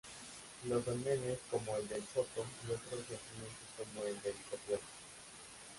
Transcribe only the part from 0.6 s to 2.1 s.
Los dólmenes como el de